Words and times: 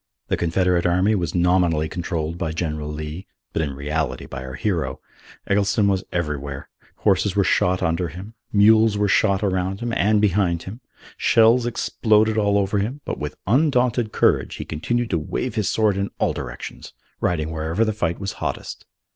The 0.29 0.35
Confederate 0.37 0.87
Army 0.87 1.13
was 1.13 1.35
nominally 1.35 1.87
controlled 1.87 2.35
by 2.39 2.53
General 2.53 2.89
Lee, 2.91 3.27
but 3.53 3.61
in 3.61 3.75
reality 3.75 4.25
by 4.25 4.43
our 4.43 4.55
hero. 4.55 4.99
Eggleston 5.45 5.87
was 5.87 6.03
everywhere. 6.11 6.69
Horses 6.95 7.35
were 7.35 7.43
shot 7.43 7.83
under 7.83 8.07
him. 8.07 8.33
Mules 8.51 8.97
were 8.97 9.07
shot 9.07 9.43
around 9.43 9.79
him 9.79 9.93
and 9.93 10.19
behind 10.19 10.63
him. 10.63 10.81
Shells 11.17 11.67
exploded 11.67 12.35
all 12.35 12.57
over 12.57 12.79
him; 12.79 13.01
but 13.05 13.19
with 13.19 13.37
undaunted 13.45 14.11
courage 14.11 14.55
he 14.55 14.65
continued 14.65 15.11
to 15.11 15.19
wave 15.19 15.53
his 15.53 15.69
sword 15.69 15.97
in 15.97 16.09
all 16.17 16.33
directions, 16.33 16.93
riding 17.19 17.51
wherever 17.51 17.85
the 17.85 17.93
fight 17.93 18.17
was 18.17 18.31
hottest. 18.41 18.87